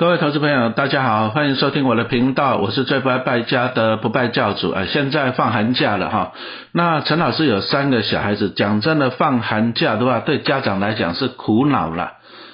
[0.00, 4.86] 各位投资朋友，大家好，欢迎收听我的频道，我是最不爱败家的不败教主啊！
[4.88, 6.32] 现在放寒假了哈，
[6.72, 12.12] 那陈老师有三个小孩子，讲真的，放寒假的话，对家长来讲是苦恼了，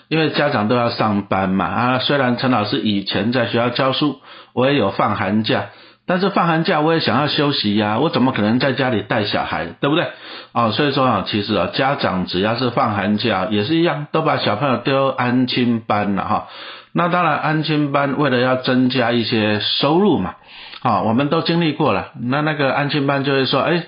[0.08, 1.98] 因为家长都要上班嘛啊。
[2.00, 4.18] 虽然陈老师以前在学校教书，
[4.52, 5.66] 我也有放寒假，
[6.06, 10.06] 但是放寒假我也想要休息呀，我怎么可能在家里带小孩，对不对？
[10.52, 16.48] 哦，所以说啊，其实啊，家长只要是放寒假也是一样，都把小朋友丢安亲班了哈。
[16.92, 20.36] 那当然，安亲班为了要增加一些收入嘛，
[20.80, 22.12] 啊，我们都经历过了。
[22.22, 23.82] 那那个安亲班就会说，哎，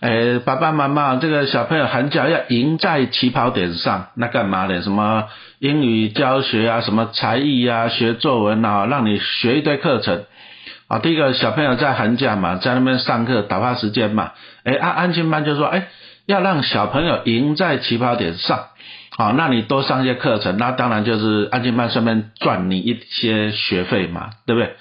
[0.00, 4.82] 哎，爸爸妈妈，这个小朋友寒假要赢在起跑点上，那干嘛的？
[4.82, 5.24] 什么
[5.58, 10.22] 英语教学啊，什么才艺啊，学作文啊，让你学一堆课程。
[10.92, 14.32] 啊，第一个小朋友在寒假嘛，在那边上课打发时间嘛，
[14.62, 15.88] 哎，安安亲班就说，哎，
[16.26, 18.66] 要让小朋友赢在起跑点上。
[19.16, 24.74] 好，那你多上一些课程，那当然就是安静班顺便赚你一些学费嘛，对不对？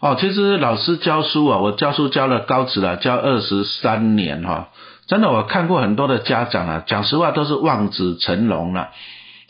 [0.00, 4.70] 哦，其实老师教书啊，我教书教了高职了，教二十三年哈，
[5.06, 8.88] 真的我看过很多的家长啊，讲实话都是望子成龙了啊，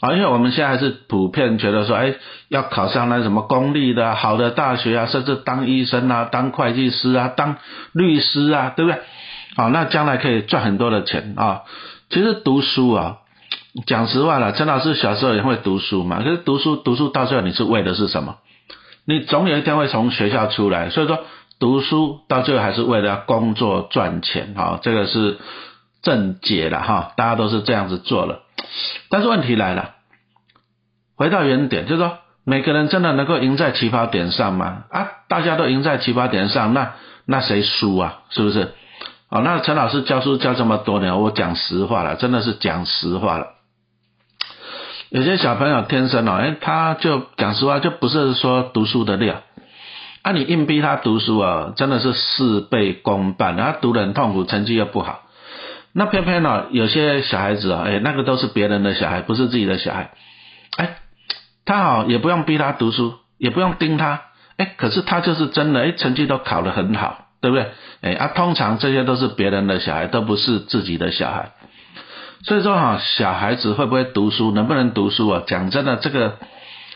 [0.02, 2.14] 啊因为我们现在是普遍觉得说，哎，
[2.48, 7.56] 要考上那什么公立的好的大学啊，甚至当医生啊，当会计师啊，当
[7.92, 9.00] 律师啊，对不对？
[9.56, 11.62] 好，那将来可以赚很多的钱啊。
[12.10, 13.16] 其实读书啊。
[13.86, 16.22] 讲实话了，陈老师小时候也会读书嘛。
[16.22, 18.36] 可是读书读书到最后，你是为的是什么？
[19.06, 21.20] 你总有一天会从学校出来，所以说
[21.58, 25.38] 读书到最后还是为了要工作赚钱，哈，这个是
[26.02, 27.12] 正解了哈。
[27.16, 28.40] 大家都是这样子做了。
[29.08, 29.91] 但是问题来了，
[31.22, 34.86] 回到原点，就是说每个人真的能够赢在起跑点上吗？
[34.90, 36.94] 啊，大家都赢在起跑点上，那
[37.26, 38.22] 那谁输啊？
[38.30, 38.74] 是不是？
[39.30, 43.46] 哦，那陈老师教书教这么多年，我讲实话了，真的是讲实话了。
[45.10, 49.42] 有些小朋友天生哦，哎，他就讲实话，就不是说读书的料。
[50.22, 55.22] 啊，你硬逼他读书啊，真的是事倍功半，他读得很痛苦，成绩又不好。
[55.92, 60.10] 那偏偏呢，有些小孩子啊，哎，那个都是别人的小孩，不是自己的小孩。
[60.76, 60.96] 哎，
[61.64, 64.22] 他好也不用逼他读书，也不用盯他，
[64.56, 67.70] 哎，可是他就是真的，哎，成绩都考得很好，对不对？
[68.00, 71.52] 哎，啊，通常这些都是别人的小孩，都不是自己的小孩。
[72.44, 75.42] 所以说哈，小孩子会不会读书，能不能读书啊？
[75.46, 76.38] 讲真的，这个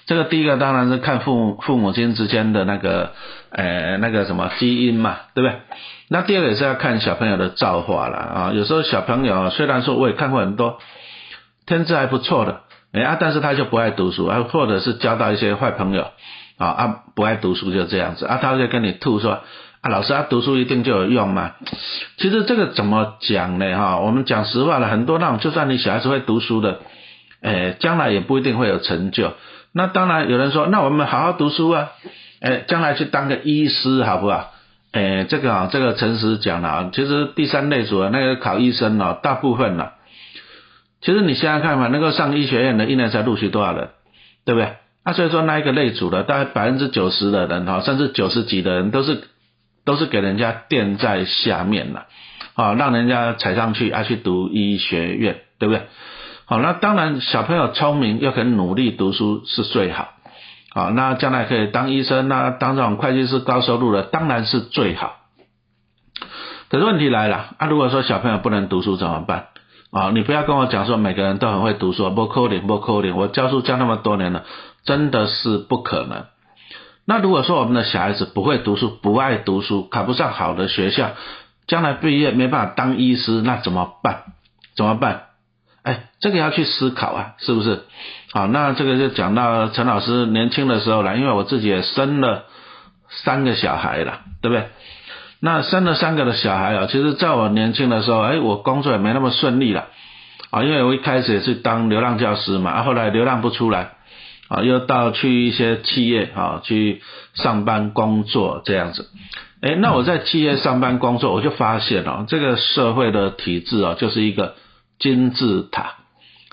[0.06, 3.12] 这个第一个当然是看父母父母亲之间的那个
[3.50, 5.60] 呃那个什么基因嘛，对不对？
[6.09, 8.53] 那第二个也是要看小朋友的造化了啊。
[8.53, 10.78] 有时候小朋友虽然说我也看过很多
[11.66, 12.62] 天资还不错的，
[12.97, 16.09] 哎啊，但是他就不爱读书啊，或者是交到一些坏朋友
[16.59, 19.91] 啊啊不爱读书就这样子啊，他就跟你吐说啊。
[19.91, 21.53] 老师，他读书一定就有用吗？
[22.17, 23.77] 其实这个怎么讲呢？
[23.77, 26.81] 哈，我们讲实话了，很多那种就算你小孩子会读书的，
[27.41, 29.34] 诶，将来也不一定会有成就。
[29.73, 31.91] 那当然有人说，那我们好好读书啊，
[32.41, 34.53] 诶，将来去当个医师好不好？
[34.93, 39.91] 诶，这个啊，这个诚实讲了啊，其实第三类组的那个考医生呢，大部分呢，
[41.06, 43.89] 其实你想想看嘛，能够上医学院的一年才录取多少人，
[44.44, 44.75] 对不对？
[45.06, 49.22] 那所以说那一个类组的，大概百分之九十的人哈，甚至九十几的人都是。
[49.87, 52.06] 都是给人家垫在下面了，
[52.56, 55.83] 啊，让人家踩上去啊，去读医学院，对不对？
[56.45, 60.09] 好，那当然小朋友聪明又肯努力读书是最好，
[60.75, 65.19] 好，那将来可以当医生那当这种会计师高收入的当然是最好。
[66.69, 69.50] 可是问题来了，啊，如果说小朋友不能读书怎么办？
[69.91, 74.45] 啊，你不要跟我讲说每个人都很会读书，不可能，不可能，我教书教那么多年了，
[74.85, 76.27] 真的是不可能。
[77.07, 81.13] 那如果说我们的小孩子不会读书，不爱读书，考不上好的学校，
[81.67, 84.25] 将来毕业没办法当医师，那怎么办？
[84.77, 85.23] 怎么办？
[85.83, 87.85] 哎，这个要去思考啊，是不是？
[88.33, 92.47] 好，那这个就讲到陈老师年轻的时候了，因为我自己也生了
[93.09, 94.69] 三个小孩了，对不对？
[95.41, 99.87] 那生了三个的小孩啊，其实在我年轻的时候，哎，我工作也没那么顺利了
[100.51, 103.93] 啊，因为我一开始也是当流浪教师嘛，啊后来流浪不出来。
[104.49, 107.03] 啊，又到去一些企业啊去
[107.34, 109.10] 上班工作这样子，
[109.60, 114.55] 哎，那我在企业上班工作，我就发现哦，这个社会的体制啊，就是一个
[115.01, 115.95] 金字塔，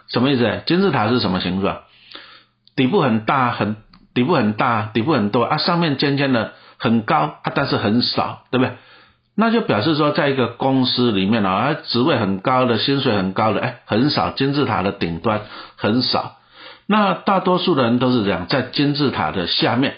[0.07, 0.63] 什么意思？
[0.65, 1.81] 金字塔是什么形状？
[2.75, 3.75] 底部很大，很
[4.15, 8.73] 底部很大，底部很多啊，上面尖尖的很高啊，但是很少，对不对？
[9.37, 15.43] 那就表示说，在一个公司里面啊，职位很高的，薪水很高的，哎，很少，金字塔的顶端
[15.77, 16.35] 很少。
[16.85, 19.95] 那大多数人都是这样，在金字塔的下面，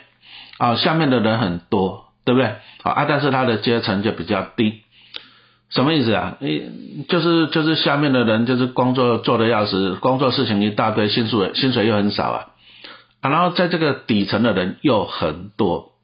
[0.60, 2.56] 啊，下面的人很多，对不对？
[2.84, 4.84] 啊，但是他的阶层就比较低，
[5.72, 6.38] 什么意思啊？
[6.40, 12.46] 你，就是就是下面的人就是工作做的要死，工作事情一大堆，薪水薪水又很少啊
[13.22, 15.95] 啊，然后在这个底层的人又很多，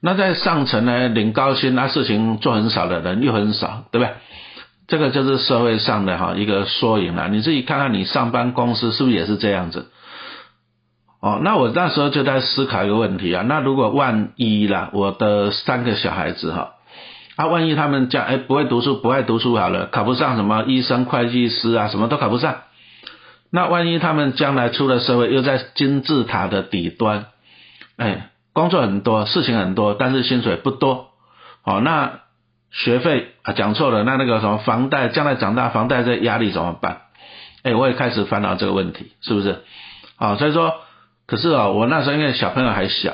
[0.00, 4.14] 那在上层呢领高薪那事情做很少的人又很少，对不对？
[4.86, 7.28] 这个就是社会上的哈一个缩影了。
[7.28, 9.90] 你自己看看你上班公司是不是也是这样子？
[11.20, 16.74] 哦，那我那时候就在思考一个问题啊，那如果万一啦，我的三个小孩子哈，
[17.34, 22.58] 啊，万一他们讲哎不会读书，不爱读书好了，考不上什么医生、会计师啊，什么都考不上。
[23.50, 27.26] 那万一他们将来出了社会，又在金字塔的底端，
[27.96, 31.10] 哎，工作很多，事情很多，但是薪水不多。
[31.62, 32.22] 哦，那
[32.72, 37.02] 学费啊讲错了，那那个什么房贷，将来长大房贷这压力怎么办？
[37.62, 39.62] 哎，我也开始烦恼这个问题，是不是？
[40.16, 40.74] 啊，所以说。
[41.30, 43.12] 可是啊，我那时候因为小朋友还小，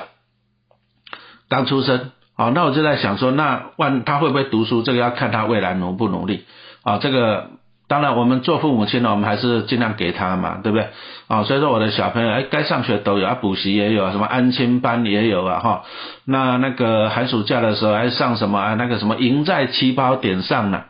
[1.49, 4.83] 刚出生，好，那我就在想说，那万他会不会读书？
[4.83, 6.45] 这个要看他未来努不努力
[6.83, 6.97] 啊。
[6.97, 7.49] 这个
[7.87, 10.89] 当然，我们做父母亲的，我们还是尽量给他嘛，对不对？
[11.27, 15.83] 啊，所以说我的小朋友，哎，该上学都有啊，补习也有，什么安亲班也有啊，哈。
[16.25, 18.73] 那那个寒暑假的时候还上什么啊？
[18.73, 20.83] 那个什么赢在起跑点上呢？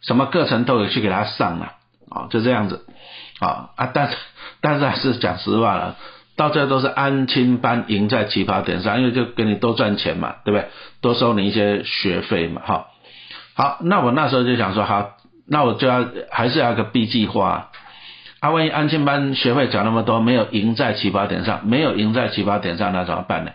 [0.00, 1.72] 什么课程都有去给他上了，
[2.08, 2.86] 啊，就这样子，
[3.40, 4.10] 啊啊，但
[4.60, 5.96] 但是还是讲实话了。
[6.36, 10.68] 到这都是安亲班赢在起跑点上，因为就给你多赚钱嘛，对不对？
[11.00, 12.86] 多收你一些学费嘛，哈。
[13.56, 15.16] 好，那我那时候就想说，好，
[15.48, 17.70] 那我就要还是要个 B 计划。
[18.40, 23.50] 啊，万一安亲班学费缴那么多，没有赢在起跑点上，没有赢在起跑点上，那怎么办呢？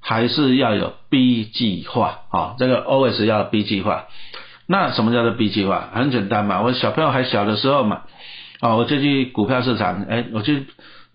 [0.00, 4.06] 还是要有 B 计划，啊，这个 always 要 B 计划。
[4.66, 5.90] 那什么叫做 B 计划？
[5.94, 8.02] 很简单嘛，我小朋友还小的时候嘛，
[8.60, 10.66] 啊，我就去股票市场，哎，我去。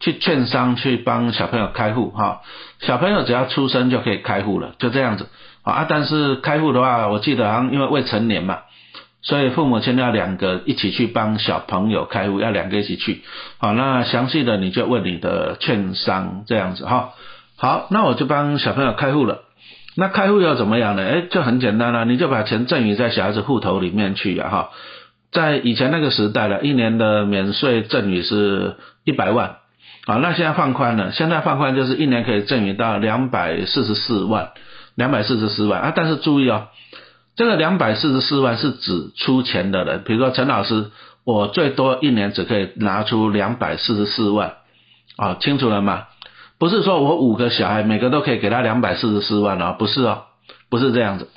[0.03, 2.41] 去券商去帮小朋友开户哈，
[2.79, 5.29] 小朋友只要出生就可以开户了，就这样子
[5.62, 5.85] 啊。
[5.88, 8.62] 但是开户的话，我记得好像因为未成年嘛，
[9.23, 13.21] 所以父母亲要两个一起去帮小朋友开户，要两个一起去。
[13.59, 17.12] 好，那详细的你就问你的券商这样子哈。
[17.56, 19.41] 好，那我就帮小朋友开户了。
[19.95, 21.06] 那开户要怎么样呢？
[21.06, 24.69] 哎，就很简单了，你就把钱赠予在小孩子户头里面去呀哈。
[25.31, 29.57] 在以前那个时代了，一年的免税赠与是一百万。
[30.07, 34.50] 好，那现在放宽了，现在放宽就是一年可以赠与到两百四十四万，
[34.95, 35.94] 两百四十四万啊！
[35.95, 36.69] 但是注意哦，
[37.36, 40.92] 这个两百四十四万是指出钱的人，比如说陈老师，
[41.24, 44.54] 我最多一年只可以拿出两百四十四万，
[45.18, 46.04] 啊，清楚了吗？
[46.60, 50.24] 不是说我五个小孩每个都可以给他两百四十四万哦，不是哦，
[50.69, 51.30] 不是这样子，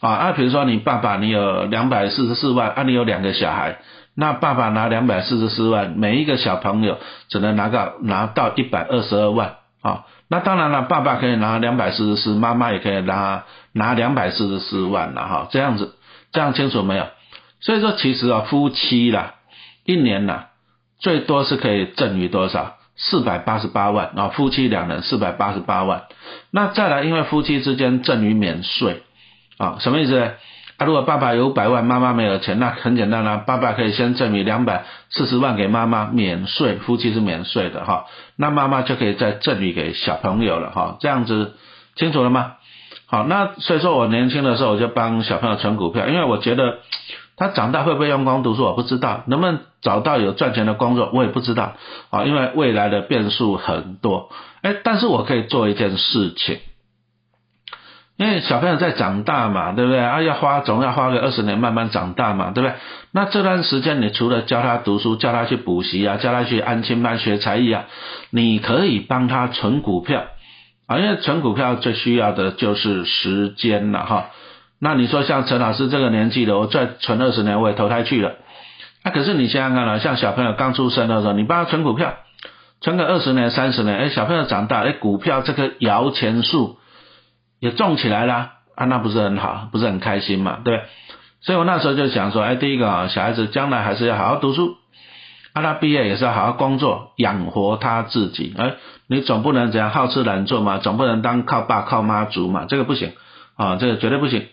[0.00, 3.78] 啊啊，比如说你爸爸你有两百四十四万，啊，你有两个小孩。
[4.18, 6.96] 那爸爸拿两百四十四万，每一个小朋友
[7.28, 10.06] 只能拿到拿到一百二十二万啊。
[10.28, 13.44] 那当然了，爸爸可以拿两百四十四，妈妈也可以拿
[13.76, 15.48] 拿两百四十四万了哈。
[15.50, 15.94] 这样子，
[16.32, 17.06] 这样清楚没有？
[17.60, 19.34] 所以说，其实啊，夫妻啦，
[19.84, 20.46] 一年呐，
[20.98, 22.76] 最多是可以赠与多少？
[22.98, 26.04] 四百八十八万啊，夫妻两人四百八十八万。
[26.50, 29.02] 那再来，因为夫妻之间赠与免税
[29.58, 30.32] 啊，什么意思呢？
[30.78, 38.06] 啊，如果爸爸有百万，妈妈没有钱，那很简单啦，爸爸可以先赠予两百四十万给妈妈免税，夫妻是免税的哈，
[38.36, 41.54] 那妈妈就可以再赠予给小朋友了哈，这样子
[41.96, 42.55] 清楚了吗？
[43.08, 46.78] 好，那所以说我年轻的时候我就帮小朋友存股票，因为我觉得
[47.36, 51.74] 他长大会不会用功读书我不知道，能不能找到有赚钱的工作我也不知道
[52.10, 54.30] 啊，因为未来的变数很多，
[54.62, 56.58] 哎，但是我可以做一件事情。
[58.18, 60.00] 因为小朋友在长大嘛，对不对？
[60.00, 62.74] 啊，要花总要花个二十年慢慢长大嘛，对不对？
[63.12, 67.84] 那这段时间你除了教他读书，教他去补习啊，教他去安亲班学才艺啊，
[68.30, 70.24] 你可以帮他存股票
[70.86, 74.26] 啊，因为存股票最需要的就是时间了哈。
[74.80, 78.34] 那你说像陈老师这个年纪的，我再存二十年我也投胎去了。
[79.04, 82.14] 那可是你想想看了，像小朋友刚出生的时候，你帮他存股票，
[82.80, 86.78] 存个二十年、三十年，哎，小朋友长大，哎，股票这棵摇钱树。
[87.58, 90.88] 也种起来了啊，那不是很好，不是很开心嘛，对不对？
[91.40, 94.76] 所以我那时候就想说，哎，第一个啊，小孩子将来还是要好好读书，
[95.56, 98.54] 啊，他毕业也是要好好工作，养活他自己。
[98.58, 98.74] 哎，
[99.06, 103.12] 你总不能这样好吃懒做嘛，总不能当靠爸靠妈族嘛，这个不行
[103.56, 104.48] 啊，这个绝对不行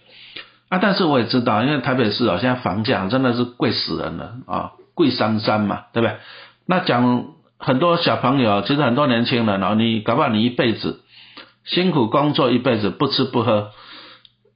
[0.69, 0.79] 啊。
[0.81, 6.15] 但是我也知道，因为台北市啊，现在房价真的是贵死人了啊，贵三三嘛，对不对？
[6.65, 7.25] 那讲
[7.59, 11.01] 很多小朋友，其实很多年轻人哦，你搞不好你一辈子。
[11.65, 13.69] 辛苦工作一辈子不吃不喝，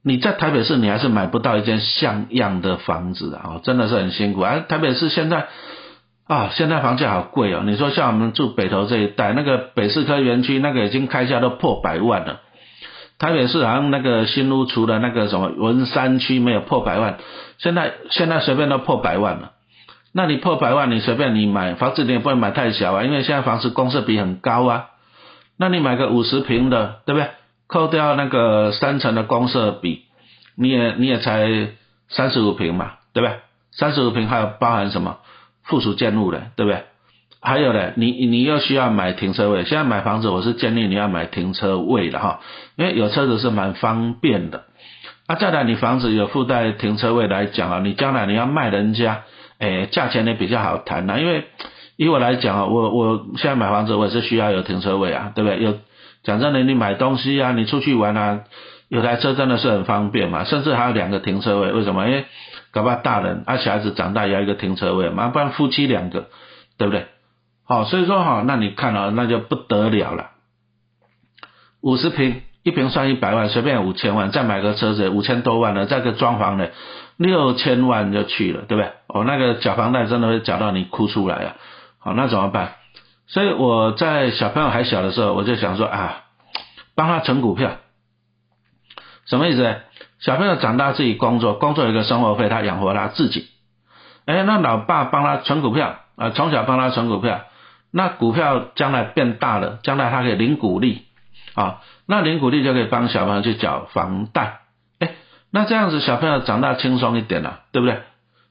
[0.04, 3.60] 你在台北市你还是买不到一间像样的房子啊！
[3.62, 4.42] 真的是很辛苦。
[4.42, 5.48] 而台北市现在
[6.28, 7.62] 啊，现在房价好贵哦。
[7.64, 12.40] 你说像我们住北投这一带，那个北市科园区那个已经开价都破百万了。
[13.18, 17.16] 台北市好像那个新屋除了那个什么文山区没有破百万，
[17.56, 19.52] 现在现在随便都破百万了。
[20.12, 24.86] 那你破百万，你随便你买房子你也不能买太小啊，因为现在房子公设比很高啊。
[25.56, 27.30] 那你买个五十平的，对不对？
[27.66, 30.02] 扣掉那个三层的公设比，
[30.56, 31.68] 你也你也才
[32.10, 33.38] 三十五平嘛，对不对？
[33.72, 35.18] 三十五平还有包含什么
[35.68, 36.82] 附属建物的，对不对？
[37.40, 39.62] 还有呢，你你又需要买停车位。
[39.62, 42.40] 现在买房子，我是建议你要买停车位的哈，
[42.74, 44.64] 因为有车子是蛮方便的。
[45.28, 49.22] 啊，再来你房子有附带停车位来讲啊，你将来你要卖人家，
[49.60, 51.20] 哎，价钱也比较好谈呐。
[51.20, 51.44] 因为
[51.96, 55.62] 以我来讲啊，我我现在买房子我也是需要有停车位啊，对不对？
[55.62, 55.78] 有
[56.24, 58.40] 讲真的，你买东西啊，你出去玩啊，
[58.88, 61.70] 有台车真的是很方便嘛，甚至还有两个停车位。
[61.70, 62.08] 为什么？
[62.08, 62.24] 因为
[62.72, 66.28] 搞不好大人啊小孩子长大也要一个停车位嘛，不然夫妻两个，
[66.76, 67.06] 对不对？
[67.64, 70.30] 好，所以说哈，那你看了那就不得了了，
[71.80, 72.42] 五十平。
[72.64, 76.72] 一平算一百万，随便五千万，再买个车子五千多万的，再个装潢的
[77.16, 78.92] 六千万就去了，对不对？
[79.06, 81.56] 哦，那个缴房贷真的会缴到你哭出来啊！
[81.98, 82.74] 好，那怎么办？
[83.26, 86.24] 所以我在小朋友还小的时候，我就想说啊，
[86.94, 87.76] 帮他存股票，
[89.24, 89.76] 什么意思？
[90.20, 93.48] 小朋友长大自己工作，工作一个生活费，他养活他自己。
[94.26, 97.42] 哎，那老爸帮他存股票啊，从小帮他存股票，
[97.92, 101.06] 那股票将来变大了，将来他可以领股利
[101.54, 101.80] 啊。
[102.06, 104.60] 那领股利就可以帮小朋友去缴房贷，
[104.98, 105.14] 哎，
[105.50, 108.02] 那这样子小朋友长大轻松一点了，对不对？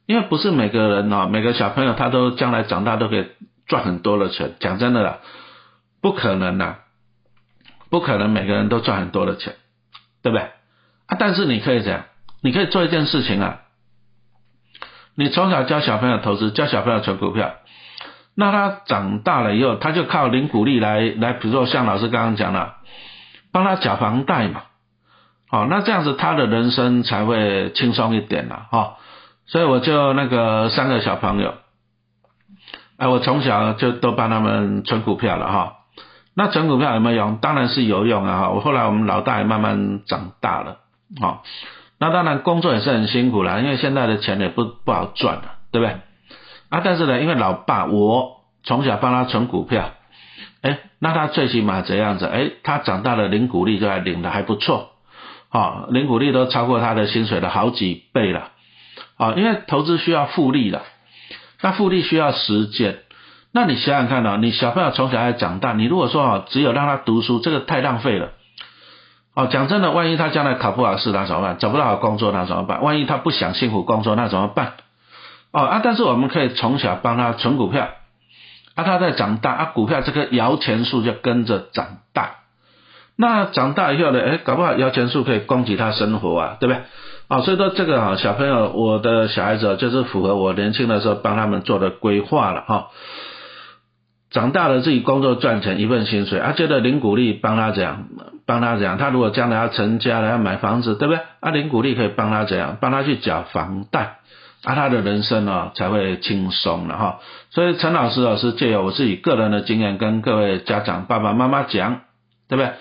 [0.06, 3.28] 因为不是每个人哦，每个小朋友他都将来长大都可以
[3.68, 5.18] 赚很多的钱，讲真的啦，
[6.02, 6.78] 不可能呐，
[7.90, 9.56] 不可能每个人都赚很多的钱，
[10.24, 10.48] 对不对？
[11.08, 12.04] 啊，但是你可以这样，
[12.42, 13.60] 你可以做一件事情啊，
[15.16, 17.56] 你从小教小朋友投资，教小朋友存股票，
[18.36, 22.74] 那他长大了以后，他就靠零股利来来，比如说像老师刚刚讲的。
[23.50, 24.64] 帮他缴房贷嘛，
[25.50, 28.98] 好，那这样子他的人生才会轻松一点了哈。
[29.48, 31.56] 所以我就那个三个小朋友，
[32.98, 35.74] 哎，我从小就都帮他们存股票了哈。
[36.36, 37.38] 那存股票有没有用？
[37.38, 38.50] 当然是有用啊。
[38.50, 40.78] 我后来我们老大也慢慢长大了，
[41.20, 41.44] 好，
[42.00, 45.96] 那当然工作也是很辛苦了，因为现在的钱也不不好赚了，对不对？
[46.70, 49.92] 啊，但是呢，因为老爸我从小帮他存股票。
[50.62, 52.26] 哎，那他最起码怎样子？
[52.26, 54.90] 哎，他长大了，领股利就还领的还不错，
[55.50, 58.50] 好，领股利都超过他的薪水的好几倍了，
[59.18, 60.82] 啊，因为投资需要复利的，
[61.62, 62.98] 那复利需要时间，
[63.54, 68.32] 那你想想看哦，你小朋友从小还长大，你如果说哦，只有让他读书，这个太浪费了，
[69.38, 71.60] 哦，讲真的，万一他将来考不好试，那怎么办？
[71.60, 72.82] 找不到好工作，那怎么办？
[72.82, 74.74] 万一他不想辛苦工作，那怎么办？
[75.52, 77.88] 哦啊，但是我们可以从小帮他存股票。
[78.74, 82.32] 啊，他在长大，啊，股票这棵摇钱树就跟着长大。
[83.16, 86.82] 那长大以后呢，哎，搞不好摇钱树可以供给他生活啊，对不对？
[87.28, 92.88] 啊，所以说这个啊，小朋友，我的小孩子就是符合我年轻的时候帮他们做的规划了哈。
[94.32, 98.08] 长大了自己工作赚钱一份薪水，啊，觉得零股利帮他怎样，
[98.46, 98.98] 帮他怎样？
[98.98, 101.22] 他如果将来要成家了要买房子，对不对？
[101.40, 102.78] 啊，零股利可以帮他怎样？
[102.82, 104.18] 帮他去缴房贷。
[104.64, 107.20] 啊，他的人生呢才会轻松了哈。
[107.52, 112.02] 所以陈老师啊是借由我自己个人的经验跟各位家长爸爸妈妈讲，
[112.50, 112.72] 对不对？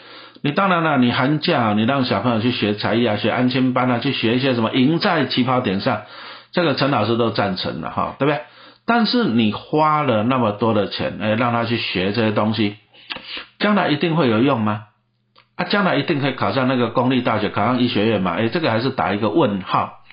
[0.42, 6.02] 你当然了，你寒假你让小朋友去学才艺啊，学安亲班啊，去学一些什么赢在起跑点上，
[6.50, 8.40] 这个陈老师都赞成了哈，对不对？
[8.86, 12.76] 但是你花了那么多的钱，哎，让他去学这些东西，
[13.58, 14.84] 将来一定会有用吗？
[15.56, 18.36] 啊，将来一定可以考上那个公立大学，考上医学院吗？
[18.38, 20.04] 哎，这个还是打一个问号。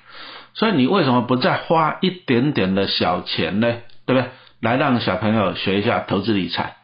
[0.54, 3.74] 所以你为什么不再花一点点的小钱呢？
[4.06, 4.30] 对不对？
[4.60, 6.76] 来让小朋友学一下投资理财，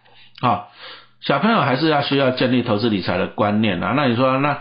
[0.42, 0.66] 啊，
[1.20, 3.94] 小朋友还是要需要建立投资理财的观念啊。
[3.96, 4.58] 那你说那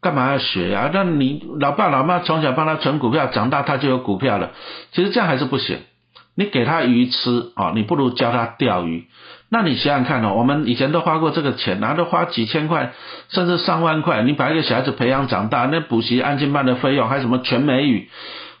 [0.00, 0.90] 干嘛要学呀？
[0.92, 4.50] 那你老爸老妈从小帮他存股票，长大他就有股票了。
[4.92, 5.78] 其实这样还是不行。
[6.36, 9.06] 你给他鱼吃啊，你不如教他钓鱼。
[9.48, 12.92] 那你想想看哦，我们以前都花过这个钱，拿都花几千块，
[13.28, 18.10] 甚至上万块，你把一个小孩子培养长大，那补习安静班的费用，还有什么全美语？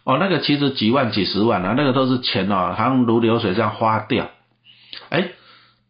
[0.04, 4.28] 哦，那个其实几万几十万啊，那个都是钱哦，好像如流水这样花掉。
[5.10, 5.28] 哎，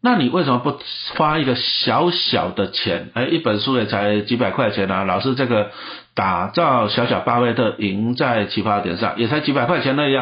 [0.01, 0.79] 那你为什么不
[1.15, 3.11] 花一个小小的钱？
[3.13, 5.03] 哎，一本书也才几百块钱啊。
[5.03, 5.69] 老师这个
[6.15, 10.17] 打造小小巴菲特，赢在起跑点上，也才几百块钱而已。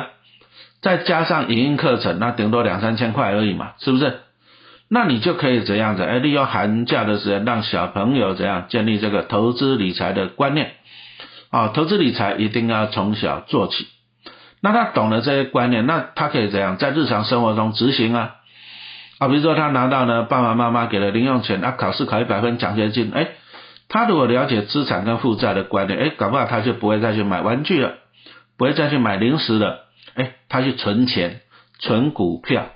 [0.85, 4.19] 再加上影音课程，那顶多两三千块而已嘛，是不是？
[4.87, 6.03] 那你就可以怎样子？
[6.03, 10.73] 哎，利用寒假的时间，让小朋友怎样建立这个投资理财的观念。
[11.49, 13.87] 啊，投资理财一定要从小做起。
[14.61, 18.35] 那他懂了这些观念，那他可以怎样在日常生活中执行啊？
[19.17, 23.29] 啊，比如说他拿到呢爸爸妈妈给了零用钱，啊，考试考一百分奖学金，哎，
[23.89, 27.95] 他如果了解资产跟负债的观念，哎，搞不好他就不会再去买玩具了，
[28.55, 29.84] 不会再去买零食了，
[30.55, 31.41] 他去存钱、
[31.79, 32.67] 存股票，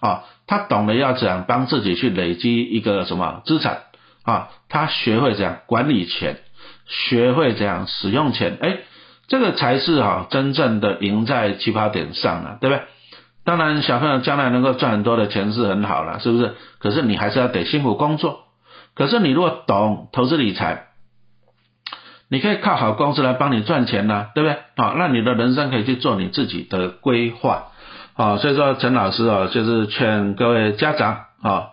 [0.00, 3.82] 啊，他懂得要怎样帮自己去累积一个什么资产，
[4.24, 6.38] 啊，他学会怎样管理钱，
[6.88, 8.78] 学会怎样使用钱，哎，
[9.28, 12.82] 这个才是哈真正的赢在起跑点上了，对不对？
[13.44, 16.56] 当然，小朋友将来能够赚很多的钱是很好了，是不是？
[16.80, 18.40] 可是你还是要得辛苦工作。
[18.96, 20.88] 可是你如果懂投资理财，
[22.30, 24.56] 你可以靠好公司来帮你赚钱呐，对不对？
[24.76, 27.64] 好，那你的人生可以去做你自己的规划。
[28.14, 31.70] 好，所以说陈老师啊，就是劝各位家长啊，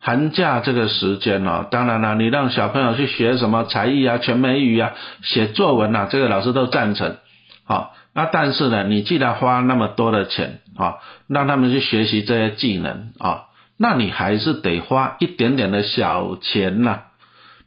[0.00, 7.16] 寒假这个时间哦，当然了，你让小朋友去学什么才艺啊、全美语啊、写作文啊，这个老师都赞成。
[7.64, 10.96] 好，那但是呢，你既然花那么多的钱啊，
[11.28, 13.44] 让他们去学习这些技能啊，
[13.78, 17.02] 那你还是得花一点点的小钱呐，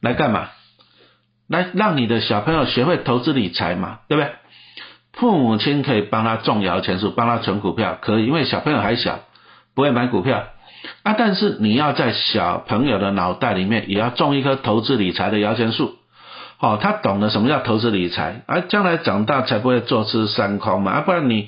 [0.02, 0.50] 来干嘛？
[1.54, 4.32] 来让你的小朋友学会投资理财嘛，对不对？
[5.14, 9.20] 父母亲可以帮他种摇钱树，帮他存股票，可以，因为小朋友还小，
[9.76, 10.46] 不会买股票
[11.04, 11.14] 啊。
[11.16, 15.94] 但是你要在小朋友的脑袋里面也要种一棵投资理财的摇钱树，
[16.60, 20.92] 哦，他懂得什么叫投资理财，而将来长大才不会坐吃山空嘛。
[20.94, 21.48] 啊，不然你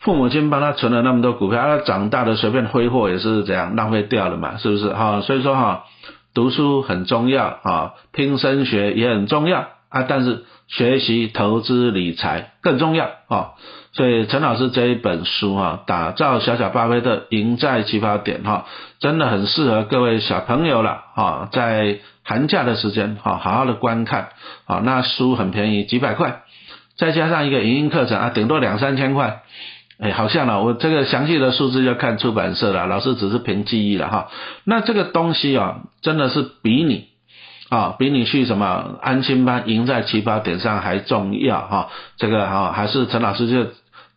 [0.00, 4.92] 父母亲帮他存了那么多股票，他长大的随便挥霍也是这样浪费掉了嘛，是不是？
[4.92, 5.84] 哈，所以说哈。
[6.34, 13.50] 读书很重要啊，拼升学也很重要啊，但是学习投资理财更重要啊。
[13.92, 18.66] 所以陈老师这一本书哈，打造小小巴菲特，赢在起跑点哈，
[19.00, 24.28] 真的很适合各位小朋友了哈，在寒假的时间哈，好好的观看
[24.66, 24.80] 啊。
[24.84, 26.42] 那书很便宜，几百块，
[26.96, 29.42] 再加上一个影音课程啊，顶多两三千块。
[30.00, 34.28] 哎，好像了，我这个详细的数字要看出版社了，老师只是凭记忆了哈。
[34.62, 37.08] 那这个东西啊，真的是比你
[37.68, 41.88] 啊，比你去什么安心班赢在起跑点上还重要哈。
[42.16, 43.72] 这个哈，还是陈老师就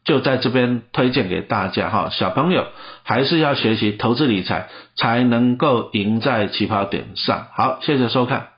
[0.05, 2.09] 就在这边推荐给大家哈。
[2.11, 2.67] 小朋友
[3.01, 7.47] 还是要学习投资理财，才能够赢在起跑点上。
[7.55, 8.50] 好，谢谢收看。